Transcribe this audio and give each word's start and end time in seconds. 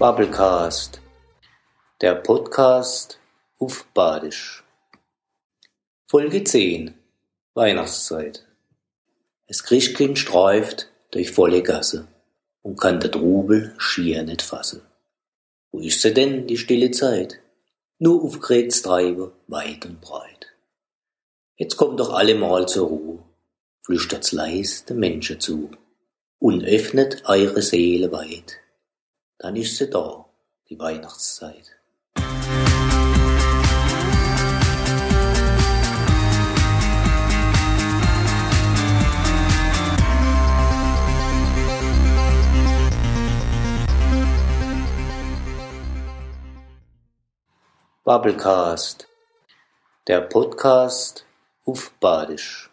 Bubblecast, 0.00 0.98
der 2.00 2.14
Podcast 2.14 3.18
auf 3.58 3.84
Badisch. 3.92 4.64
Folge 6.06 6.42
10 6.42 6.94
Weihnachtszeit. 7.52 8.46
Es 9.46 9.62
Christkind 9.62 10.18
streift 10.18 10.88
durch 11.10 11.32
volle 11.32 11.62
Gasse 11.62 12.08
und 12.62 12.80
kann 12.80 13.00
der 13.00 13.10
Trubel 13.10 13.74
schier 13.76 14.22
nicht 14.22 14.40
fassen. 14.40 14.80
Wo 15.70 15.80
ist 15.80 16.00
sie 16.00 16.14
denn, 16.14 16.46
die 16.46 16.56
stille 16.56 16.92
Zeit? 16.92 17.38
Nur 17.98 18.24
aufgeregtes 18.24 18.80
Treiben, 18.80 19.32
weit 19.48 19.84
und 19.84 20.00
breit. 20.00 20.46
Jetzt 21.56 21.76
kommt 21.76 22.00
doch 22.00 22.14
alle 22.14 22.36
mal 22.36 22.66
zur 22.66 22.88
Ruhe, 22.88 23.18
flüstert's 23.82 24.32
leis 24.32 24.86
den 24.86 24.98
Menschen 24.98 25.40
zu 25.40 25.72
und 26.38 26.64
öffnet 26.64 27.22
eure 27.26 27.60
Seele 27.60 28.10
weit. 28.12 28.59
Dann 29.42 29.56
ist 29.56 29.78
sie 29.78 29.88
da, 29.88 30.26
die 30.68 30.78
Weihnachtszeit. 30.78 31.78
Bubblecast, 48.04 49.08
der 50.06 50.20
Podcast 50.20 51.24
auf 51.64 51.92
Badisch. 51.98 52.69